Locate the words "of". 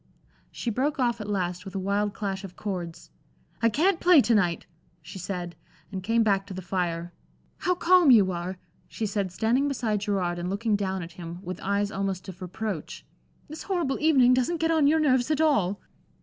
2.43-2.55, 12.27-12.41